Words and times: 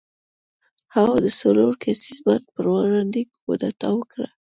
هوا 0.95 1.15
د 1.25 1.27
څلور 1.41 1.71
کسیز 1.83 2.17
بانډ 2.25 2.45
پر 2.55 2.65
وړاندې 2.73 3.21
کودتا 3.43 3.89
وکړه. 3.95 4.27